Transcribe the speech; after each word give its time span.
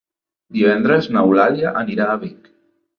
Divendres 0.57 1.11
n'Eulàlia 1.17 1.77
anirà 1.85 2.13
a 2.17 2.21
Vic. 2.27 2.55